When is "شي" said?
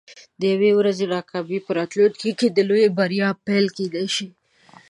4.15-4.27